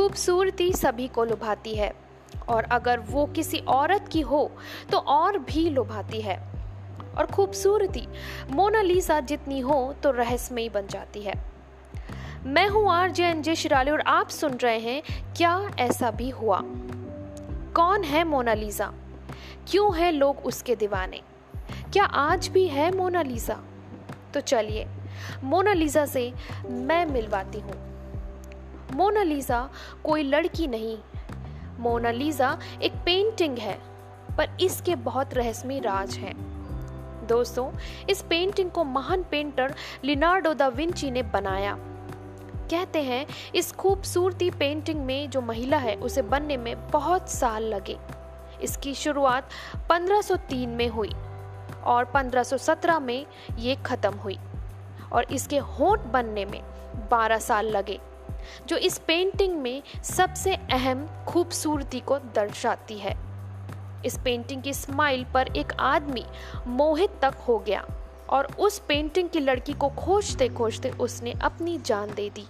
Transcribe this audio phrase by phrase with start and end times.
[0.00, 1.92] खूबसूरती सभी को लुभाती है।
[2.48, 4.50] और अगर वो किसी औरत की हो
[4.92, 6.36] तो और भी लुभाती है।
[7.18, 8.06] और खूबसूरती
[8.50, 11.34] मोनालिसा जितनी हो तो रहस्यमयी बन जाती है।
[12.46, 15.02] मैं हूँ आर जे एन जे शिराली और आप सुन रहे हैं,
[15.36, 16.60] क्या ऐसा भी हुआ?
[17.74, 18.92] कौन है मोनालिसा?
[19.70, 21.20] क्यों है लोग उसके दीवाने?
[21.92, 23.60] क्या आज भी है मोनालिसा?
[24.34, 24.86] तो चलिए,
[25.44, 26.32] मोनालिसा से
[26.66, 27.90] मैं मिलवाती हूँ।
[28.94, 29.70] मोनालिसा
[30.04, 30.98] कोई लड़की नहीं।
[31.78, 33.78] मोनालिसा एक पेंटिंग है,
[34.38, 36.34] पर इसके बहुत रहस्यमय राज हैं।
[37.26, 37.70] दोस्तों,
[38.10, 41.78] इस पेंटिंग को महान पेंटर लिनार्डो दा विंची ने बनाया।
[42.70, 47.98] कहते हैं, इस खूबसूरती पेंटिंग में जो महिला है, उसे बनने में बहुत साल लगे।
[48.62, 49.50] इसकी शुरुआत
[49.90, 51.12] 1503 में हुई
[51.84, 53.26] और 1517 में
[53.58, 54.38] ये ख़त्म हुई
[55.12, 56.62] और इसके होंठ बनने में
[57.10, 57.98] 12 साल लगे।
[58.68, 63.16] जो इस पेंटिंग में सबसे अहम खूबसूरती को दर्शाती है।
[64.06, 66.24] इस पेंटिंग की स्माइल पर एक आदमी
[66.66, 67.84] मोहित तक हो गया
[68.28, 72.46] और उस पेंटिंग की लड़की को खोजते खोजते उसने अपनी जान दे दी।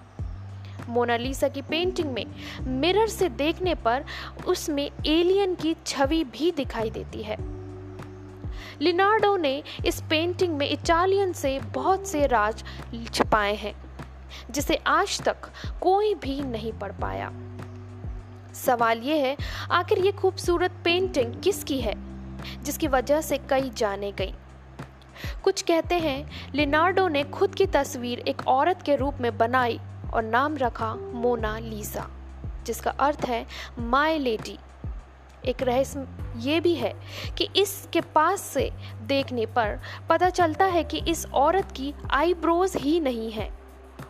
[0.88, 2.26] मोनालिसा की पेंटिंग में
[2.62, 4.04] मिरर से देखने पर
[4.46, 7.36] उसमें एलियन की छवि भी दिखाई देती है।
[8.80, 12.64] लिनार्डो ने इस पेंटिंग में इटालियन से बहुत से राज
[13.14, 13.89] छुपाए हैं।
[14.50, 15.50] जिसे आज तक
[15.80, 17.32] कोई भी नहीं पढ़ पाया।
[18.54, 19.36] सवाल ये है,
[19.70, 21.94] आखिर ये खूबसूरत पेंटिंग किसकी है,
[22.62, 24.34] जिसकी वजह से कई जाने गई?
[25.44, 29.80] कुछ कहते हैं, लिनार्डो ने खुद की तस्वीर एक औरत के रूप में बनाई
[30.14, 32.08] और नाम रखा मोना लीसा,
[32.66, 33.46] जिसका अर्थ है
[33.78, 34.58] माई लेडी
[35.44, 36.06] एक रहस्य
[36.36, 36.92] ये भी है
[37.38, 38.70] कि इसके पास से
[39.02, 43.59] देखने पर पता चलता है कि इस औरत की आईब्रोज ही नहीं है।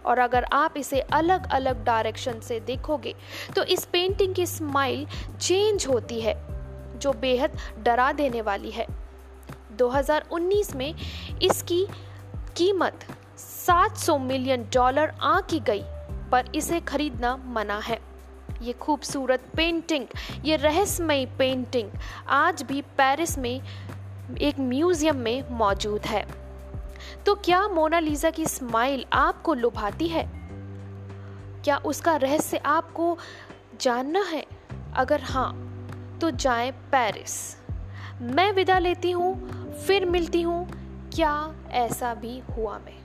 [0.06, 3.14] और अगर आप इसे अलग अलग डायरेक्शन से देखोगे
[3.56, 5.06] तो इस पेंटिंग की स्माइल
[5.40, 6.34] चेंज होती है,
[6.98, 8.86] जो बेहद डरा देने वाली है।
[9.78, 10.94] 2019 में
[11.42, 11.86] इसकी
[12.56, 13.06] कीमत
[13.38, 15.82] 700 मिलियन डॉलर आंकी गई,
[16.32, 17.98] पर इसे खरीदना मना है।
[18.62, 20.06] ये खूबसूरत पेंटिंग
[20.44, 21.90] ये रहस्यमयी पेंटिंग
[22.28, 23.60] आज भी पेरिस में
[24.40, 26.24] एक म्यूज़ियम में मौजूद है।
[27.26, 30.30] तो क्या मोनालिसा की स्माइल आपको लुभाती है?
[31.64, 33.18] क्या उसका रहस्य आपको
[33.80, 34.46] जानना है?
[34.94, 35.66] अगर हाँ
[36.20, 37.56] तो जाए पेरिस।
[38.20, 39.34] मैं विदा लेती हूँ,
[39.72, 40.68] फिर मिलती हूँ।
[41.14, 43.00] क्या ऐसा भी हुआ मैं?